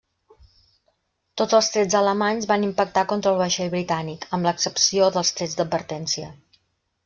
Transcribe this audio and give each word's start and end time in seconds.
Tots 1.41 1.57
els 1.57 1.69
trets 1.75 1.97
alemanys 1.99 2.49
van 2.53 2.65
impactar 2.69 3.05
contra 3.13 3.35
el 3.35 3.39
vaixell 3.43 3.71
britànic, 3.77 4.27
amb 4.39 4.51
l'excepció 4.51 5.15
dels 5.19 5.35
trets 5.41 5.57
d'advertència. 5.61 6.35